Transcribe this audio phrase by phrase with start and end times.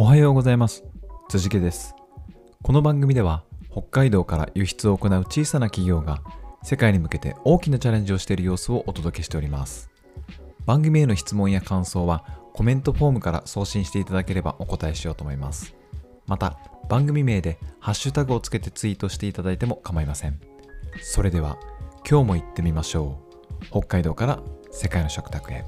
[0.00, 0.84] おはようございます。
[1.28, 1.96] 辻家です。
[2.62, 6.22] この番組では北海道から輸出を行う小さな企業が
[6.62, 9.90] 世界に向けて大きなチャレンジをしている様子をお届けしております。
[10.66, 15.74] 番組への質問や感想はコメントフォームから送信していただければお答えしようと思います。
[16.28, 20.38] また番組名でハッシュタグをつけてツイートしていただいても構いません。
[21.02, 21.58] それでは
[22.08, 23.18] 今日も行ってみましょ
[23.62, 23.66] う。
[23.70, 24.38] 北海道から
[24.70, 25.64] 世界の食卓へ。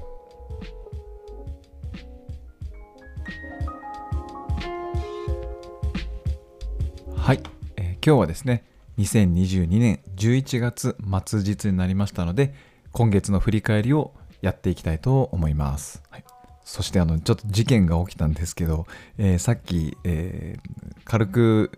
[8.03, 8.63] 今日はですね
[8.97, 12.55] 2022年11月末日になりましたので
[12.91, 16.23] 今月の振り返りをやっていきたいと思います、はい、
[16.63, 18.87] そしてあのちょっと事件が起きたんですけど、
[19.19, 21.71] えーさっき、えー軽く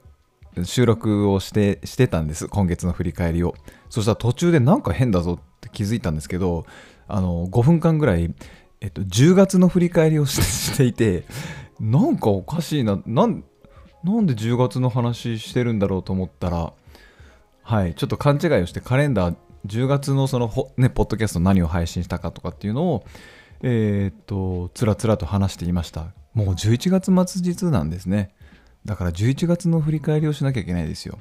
[0.64, 3.56] 収録をしてしてたんです今月の振り返りを。
[3.90, 6.66] そしたら途中でなんか変だぞって気づいたんですけど
[7.08, 8.34] あの5分間ぐらい、
[8.82, 11.24] えっと、10月の振り返りをし していて
[11.80, 13.44] なんかおかしいななん
[14.04, 16.74] なんで10月の話してるんだろうと思ったら
[17.64, 23.06] はいちょっと勘違いをしてカレンダー10月のそのねポッドキャスト何を配信したかとかっていうのを
[23.62, 26.08] えーっとつらつらと話していました。
[26.34, 28.34] もう11月末日なんですね。
[28.86, 31.18] だから11月の振り返りをしなきゃいけないですよ。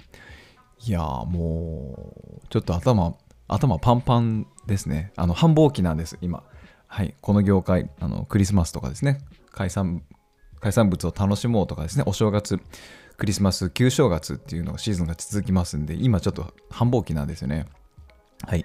[0.85, 3.15] いやーもうちょっと頭
[3.47, 5.13] 頭パンパンですね。
[5.17, 6.43] あの繁忙期なんです今。
[6.89, 9.21] はいこの業界あのクリスマスとかですね。
[9.53, 10.03] 海産
[10.63, 12.59] 海産物を楽しもうとかですねお正月
[13.17, 17.67] クリスマス旧正月っていうのがシーズンが続きますんで今ちょっと繁忙期なんですよね。
[18.47, 18.65] はい。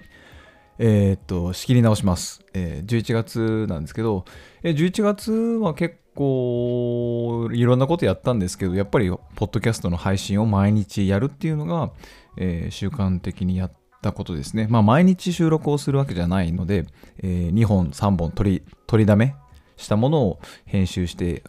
[0.78, 4.24] えーっと仕切り直します、えー11月なんですけど、
[4.62, 11.90] えー11月は結構いろんなことやったんですけどやっぱりポッドキャストの配信を毎日やるっていうのが、
[12.36, 14.66] えー習慣的にやったことですね。
[14.70, 16.86] まあ毎日収録をするわけじゃないので、
[17.22, 19.34] え2本3本取り取りだめ
[19.78, 21.42] したものを編集して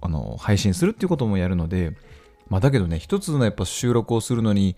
[0.00, 1.96] あの配信するっていうこともやるので、
[2.48, 4.76] まあ、だけどね一つのやっぱ収録をするのに、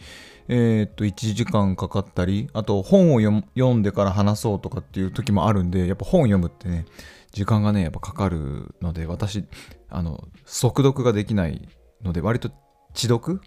[0.49, 6.87] えーっと1時間かかったりあと本を読んでから話そうとかっていう時もあるんでやっぱ本読むってね
[7.33, 9.45] 時間がねやっぱかかるので私
[9.89, 11.69] あの速読ができない
[12.03, 12.51] ので割と
[12.95, 13.41] 知読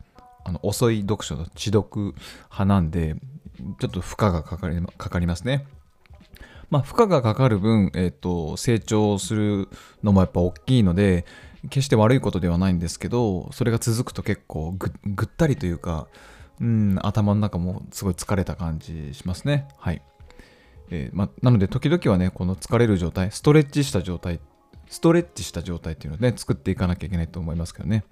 [0.45, 3.16] あの遅い読書の知読派なんで
[3.79, 5.66] ちょっと負荷がかかりかかりますね。
[6.73, 9.69] まあ、負荷がかかる分、えっと成長する
[10.01, 11.23] のもやっぱ大きいので
[11.69, 16.07] 決して悪いことではないんですけどそれが続くと結構ぐぐったりというか、
[16.59, 19.67] うん、頭の中もすごい疲れた感じしますね。
[19.78, 20.01] はい
[20.89, 24.40] えーま、なので時々はねこの疲れる状態ストレッチした状態
[24.90, 28.03] ストレッチした状態っていうのをね作っていかなきゃいけないと思いますけどね。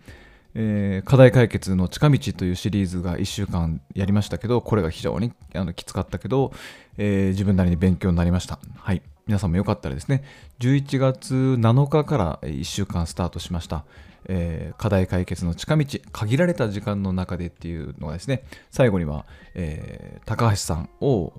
[0.54, 6.52] えー課題解決の近道というシリーズが1週間やりましたけど、これが非常にあのきつかったけど、
[6.98, 8.60] えー自分なりに勉強になりました。
[8.78, 9.02] はい。
[9.28, 10.24] 皆さんもよかったらですね、
[10.60, 13.86] 11月7日から1週間スタートしました。
[14.28, 19.26] えー課題解決の近道、限られた時間の中でっていうのがですね、最後には、
[19.56, 21.34] えー高橋さんを、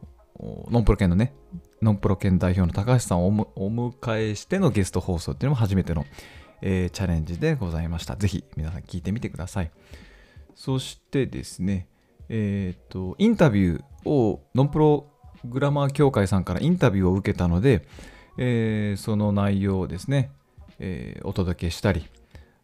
[0.71, 1.35] ノンプロ犬のね、
[1.83, 6.05] ノンプロ犬代表の高橋さんをお迎えしてのゲスト放送っていうのも初めての、
[6.63, 8.17] えーチャレンジでございました。
[8.17, 9.71] ぜひ皆さん聞いてみてください。
[10.55, 11.89] そしてですね、
[12.29, 15.07] えっ、と、インタビューを、ノンプロ
[15.45, 17.87] グラマー協会さんからインタビューを受けたので、
[18.39, 20.31] えーその内容をですね、
[20.79, 22.09] えーお届けしたり、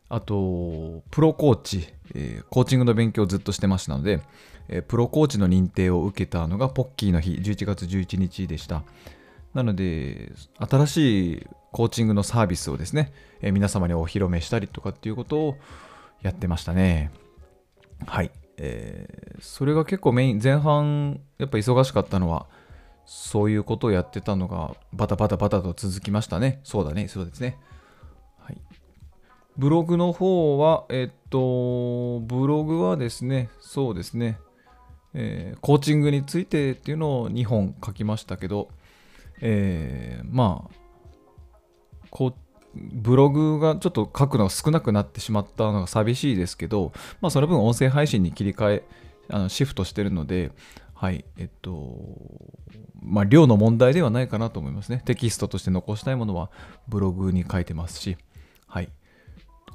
[0.09, 4.21] あと、プロコーチ、えーコーチングの勉強をずっとしてましたので、
[4.69, 8.85] えープロコーチの認定を受けたのがポッキーの日、11月11日でした。
[9.55, 11.47] なので、新しい
[11.79, 15.57] コーチングのサービスをですね、え皆様にお披露目したりとかっていうことを
[16.23, 17.13] やってましたね。
[18.05, 18.33] はい。
[18.57, 22.47] えーそれが結構メイン、前半、やっぱ忙しかったのは、
[23.07, 26.59] そういうことをやってたのが、バタバタバタと続きましたね。
[26.65, 27.57] そうだね、そうですね。
[28.39, 28.59] はい。
[29.57, 34.41] ブログの方は、えっと、ブログはですね、そうですね、
[35.15, 38.69] えーコーチングについてっていうのを2本書きましたけど、
[39.41, 40.88] えーまあ、
[42.11, 42.35] こう
[42.75, 48.83] ブログがちょっと書くのが少なくなってしまったのが寂しいですけど、まあ、その分音声配信に切り替え、
[49.31, 50.53] あのシフトしてるので、
[50.95, 51.99] はい、えっと、
[53.03, 55.03] まあ、量の問題ではないかなと思いますね。
[55.05, 56.51] テキストとして残したいものは
[56.89, 58.17] ブログに書いてますし、
[58.67, 58.91] はい。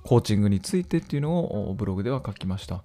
[0.04, 2.84] コーチングについてっていうのをブログでは書きました。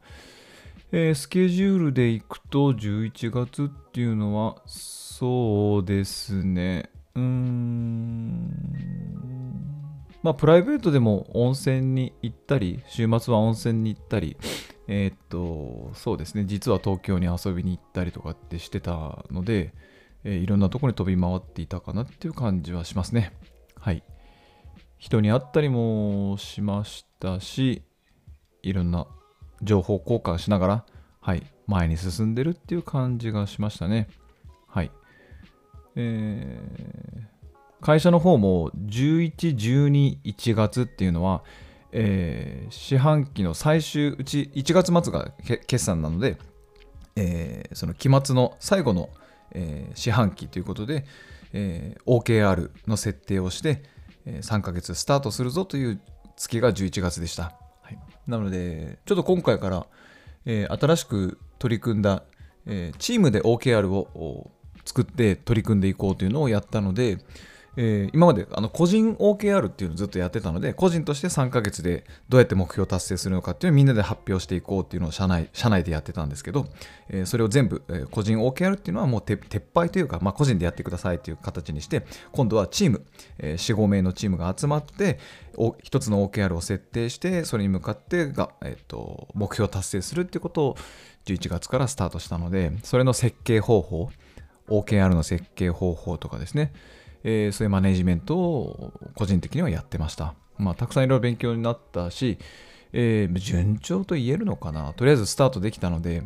[0.91, 9.28] えースケジュールでいくと11月っていうのはそうですねうーん
[10.23, 14.37] まあプライベートでも温泉に行ったり週末は温泉に行ったり
[14.87, 19.73] えーっとそうですね実は東京に遊びに行ったりとかってしてたので、
[20.25, 23.33] えーいろんなところに飛び回っていたかなっていう感じはしますね
[23.79, 24.03] はい
[24.99, 27.83] 人に会ったりもしましたし
[28.63, 29.07] いろんな
[29.63, 30.85] 情報交換しながら、
[31.21, 34.09] はい、前に進んでるっていう感じがしましたね。
[34.67, 34.91] はい。
[35.97, 37.23] えー、
[37.81, 41.43] 会社の方も11、12、1月っていうのは、
[41.93, 45.33] えー、四半期の最終うち1月末が
[45.67, 46.39] 決算なので、
[47.17, 49.11] えー、その期末の最後の、
[49.53, 51.07] えー、四半期ということで、
[51.53, 53.83] えー、OKR の設定をして、
[54.27, 56.01] えー、3ヶ月スタートするぞという
[56.37, 57.55] 月が11月でした。
[57.83, 59.87] はい、なので、ちょっと今回から、
[60.45, 62.23] えー、新しく取り組んだ、
[62.67, 64.51] えー、チームで OKR を
[64.85, 67.19] 作って取り組んでいこうというのをやったので、
[67.77, 76.67] えー、今まであの個人 OKR っていうのをずっとやってたので、個人として3ヶ月でどうやって目標を達成するのかっていうのをみんなで発表していこうっていうのを社内社内でやってたんですけど、
[77.09, 83.05] えー、それを全部、えー、個人 OKR っていうのはもう撤廃というか、まあ、個人でやってくださいという形にして、今度はチーム、
[83.39, 85.19] えー、4、5名のチームが集まって、
[85.83, 90.77] 一つの OKR を設定して、それに向かってが、えーと、目標を達成するっていうことを
[91.27, 94.11] 11月からスタートしたので、それの設計方法、
[94.69, 96.73] OKR の設計方法とかですね、
[97.25, 100.35] えー、そういうマネジメントを個人的にはやってました。
[100.59, 102.39] まあ、たくさんいろいろ勉強になったし、
[102.93, 104.93] えー、順調と言えるのかな。
[104.95, 106.25] とりあえずスタートできたので、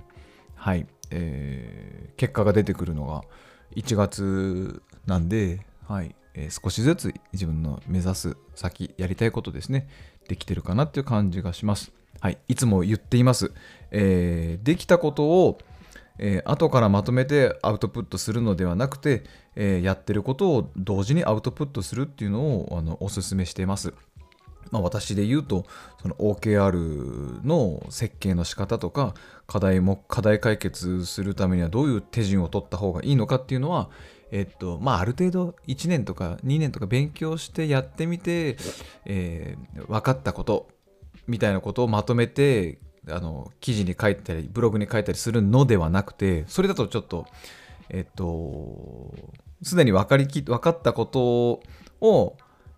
[0.54, 3.22] はい、えー、結果が出てくるのが
[3.76, 9.88] 1月なんで、はい、えー、少しずつ自分の目指す先、やりたいことですね、
[10.28, 11.92] できてるかなっていう感じがします。
[12.20, 13.52] はい、いつも言っています。
[13.90, 15.58] えー、できたことを
[16.18, 19.24] えー、後からまとめてアウトプットするのではなくて、
[19.56, 23.94] えー、やってることを同時にアウトプットするっていうのをあのお勧めしています。
[24.70, 25.66] まあ、私で言うと、
[26.00, 29.12] その OKR の設計の仕方とか、
[29.46, 33.90] 課題も、課題解決するためにはどういう手順を取った方がいいのかっていうのは、
[34.30, 38.56] えっと、まあ、ある程度1年とか2年とか勉強してやってみて、
[39.04, 40.68] えー、分かったこと
[41.28, 42.78] みたいなことをまとめて
[43.08, 47.26] あの記事に書いたりブログに書いたりするのではなくてそれだとちょっと
[47.88, 49.14] えっと
[49.62, 51.62] すでに分かりき分かったこと
[52.00, 52.36] を、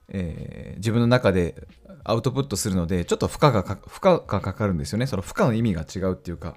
[0.09, 1.67] えー、自分の中で
[2.05, 5.07] アウトプットするのでちょっと負荷が負荷がかかるんですよね。
[5.07, 6.57] その負荷の意味が違うっていうか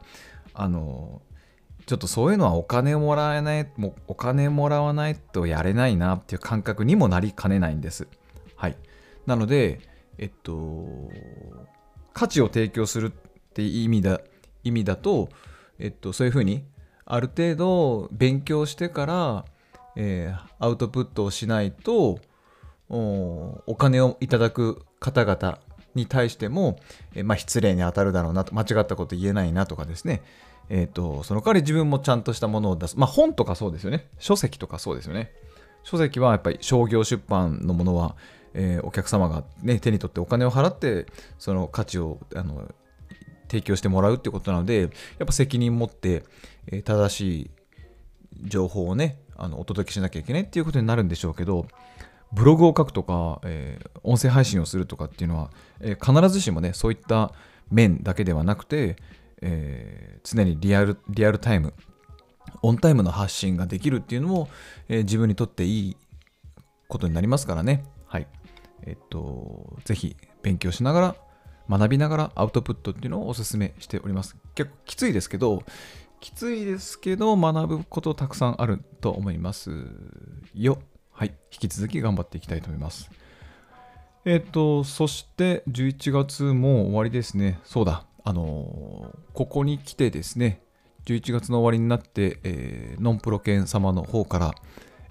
[0.54, 1.22] あの
[1.86, 8.08] ちょっとそういうのはお金もらえないもお金もらわないとやれないなっていう感覚にもなりかねないんです。
[8.56, 8.78] はい。
[9.26, 9.80] なので
[10.18, 11.10] えっと
[12.14, 13.12] 価値を提供するっ
[13.54, 14.20] て意味だ
[14.64, 15.30] 意味だと、
[15.80, 16.66] えっと、そういうふうに
[17.10, 19.46] ある程度勉強してから、
[19.96, 22.20] えー、アウトプットをしないと
[22.90, 25.60] お金をいただく方々
[25.96, 26.80] に対しても、
[27.16, 30.22] えー、まあ、失礼に当たるだろうなと間違ったこと言えないなとかですね。
[30.70, 34.08] えーと、その代わり自分もちゃんとしたものを出す、まあ、本とかそうですよね。
[34.20, 35.32] 書籍とかそうですよね。
[35.84, 38.18] 書籍はやっぱり商業出版のものは、
[38.54, 41.06] えー、お客様が、ね、手に取ってお金を払って
[41.40, 42.70] その価値をあの
[43.48, 44.90] 提供してもらうってことなので、やっ
[45.26, 46.24] ぱ責任持って、
[46.68, 47.52] え、正しい
[48.44, 51.68] 情報をね、あのお届けしなきゃいけないっていうことになるんでしょうけど、
[52.32, 57.34] ブログを書くとか、えー、音声配信をするとかっていうのは、えー、必ずしもね、そういった
[57.72, 58.98] 面だけではなくて、
[59.42, 61.74] えー、常にリアルリアルタイム、
[62.62, 64.50] オンタイムの発信ができるっていうのも、
[64.90, 65.98] え自分にとっていい
[66.88, 67.84] ことになりますからね。
[68.08, 68.28] はい。
[68.84, 71.16] えっと、ぜひ勉強しながら
[71.70, 74.36] 学びながらアウトプットっていうのをお勧めしております。
[74.56, 75.64] 結構きついですけど、
[76.20, 79.72] きついですけど学ぶことたくさんあると思います
[80.54, 80.80] よ。
[81.12, 81.34] はい。
[81.52, 83.10] 引き続き頑張っていきたいと思います。
[84.26, 87.60] えっ、ー、と、そして11月も終わりですね。
[87.64, 88.06] そうだ。
[88.24, 90.62] あのー、ここに来てですね、
[91.06, 94.56] 11月の終わりになって、えー、ノンプロ犬様の方から、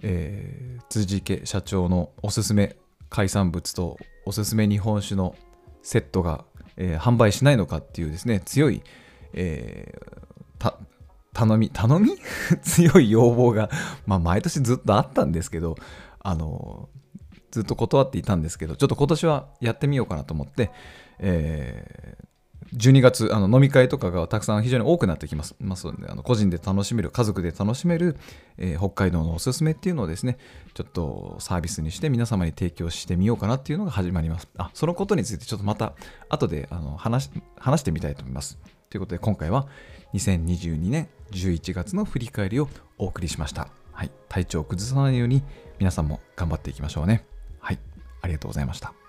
[0.03, 2.77] えー、辻家社長のおすすめ
[3.09, 5.35] 海産物とおすすめ日本酒の
[5.83, 6.45] セットが、
[6.77, 8.83] えー、販売しないのかっていうですね、強い、
[9.33, 10.75] えー、
[11.33, 12.11] 頼み、頼み？
[12.63, 13.71] 強い要望が、
[14.07, 15.77] まあ、毎年ずっとあったんですけど、
[16.21, 16.89] あの
[17.51, 20.71] ずっと断っていたんですけど、ちょっと今年はやってみようかなと思って、
[21.19, 22.17] え
[22.75, 25.55] 12月あの飲み会とかがたくさん非常に多くなってきます。
[25.61, 28.17] ますのであの個人で楽しめる、家族で楽しめる、
[28.59, 30.39] えー、北海道のおすすめっていうのをですね、
[30.75, 34.49] ちょっとサービスにして皆様に提供してみようかなっていうのが始まります。
[34.57, 35.95] あ、そのことについてちょっとまた
[36.29, 38.59] 後であの話話してみたいと思います。
[38.91, 39.69] ということで今回は
[40.15, 42.69] 2022年11月の振り返りを
[42.99, 43.69] お送りしました。
[43.93, 45.43] はい、体調を崩さないように
[45.79, 47.25] 皆さんも頑張っていきましょうね。
[47.61, 47.79] はい、
[48.21, 49.06] ありがとうございました。